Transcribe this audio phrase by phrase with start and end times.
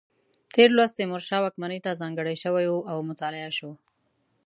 [0.53, 3.71] تېر لوست تیمورشاه واکمنۍ ته ځانګړی شوی و او مطالعه شو.